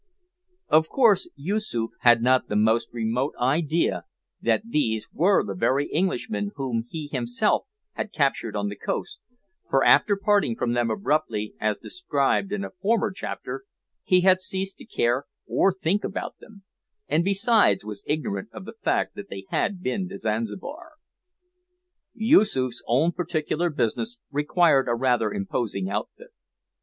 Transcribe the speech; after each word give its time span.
Of 0.67 0.89
course 0.89 1.29
Yoosoof 1.35 1.91
had 1.99 2.23
not 2.23 2.47
the 2.47 2.55
most 2.55 2.89
remote 2.91 3.35
idea 3.39 4.05
that 4.41 4.63
these 4.67 5.07
were 5.13 5.43
the 5.43 5.53
very 5.53 5.93
Englishmen 5.93 6.53
whom 6.55 6.85
he 6.89 7.05
himself 7.05 7.67
had 7.91 8.11
captured 8.11 8.55
on 8.55 8.67
the 8.69 8.75
coast, 8.75 9.19
for, 9.69 9.83
after 9.83 10.17
parting 10.17 10.55
from 10.55 10.73
them 10.73 10.89
abruptly, 10.89 11.53
as 11.59 11.77
described 11.77 12.51
in 12.51 12.63
a 12.63 12.71
former 12.71 13.11
chapter, 13.11 13.65
he 14.03 14.21
had 14.21 14.41
ceased 14.41 14.79
to 14.79 14.85
care 14.85 15.25
or 15.45 15.71
think 15.71 16.03
about 16.03 16.33
them, 16.39 16.63
and 17.07 17.23
besides, 17.23 17.85
was 17.85 18.03
ignorant 18.07 18.49
of 18.51 18.65
the 18.65 18.73
fact 18.81 19.13
that 19.13 19.29
they 19.29 19.45
had 19.49 19.83
been 19.83 20.09
to 20.09 20.17
Zanzibar. 20.17 20.93
Yoosoof's 22.15 22.81
own 22.87 23.11
particular 23.11 23.69
business 23.69 24.17
required 24.31 24.87
a 24.89 24.95
rather 24.95 25.31
imposing 25.31 25.91
outfit. 25.91 26.29